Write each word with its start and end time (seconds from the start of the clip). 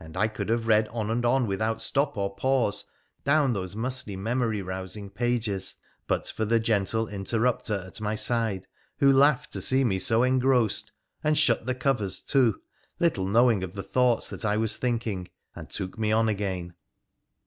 W 0.01 0.09
307 0.09 0.23
I 0.25 0.33
could 0.35 0.49
have 0.49 0.65
read 0.65 0.87
on 0.87 1.11
and 1.11 1.23
on 1.23 1.45
without 1.45 1.79
stop 1.79 2.17
or 2.17 2.33
pause 2.35 2.85
down 3.23 3.53
those 3.53 3.75
musty 3.75 4.15
memory 4.15 4.59
rousing 4.63 5.11
pages 5.11 5.75
but 6.07 6.27
for 6.27 6.43
the 6.43 6.59
gentle 6.59 7.07
interrupter 7.07 7.83
at 7.85 8.01
my 8.01 8.15
side, 8.15 8.65
who 8.97 9.13
laughed 9.13 9.53
to 9.53 9.61
see 9.61 9.83
me 9.83 9.99
so 9.99 10.23
engrossed, 10.23 10.91
and 11.23 11.37
shut 11.37 11.67
the 11.67 11.75
covers 11.75 12.19
to, 12.19 12.61
little 12.99 13.27
knowing 13.27 13.63
of 13.63 13.75
the 13.75 13.83
thoughts 13.83 14.27
that 14.31 14.43
I 14.43 14.57
was 14.57 14.75
thinking, 14.75 15.27
and 15.55 15.69
took 15.69 15.99
me 15.99 16.11
on 16.11 16.27
again. 16.27 16.73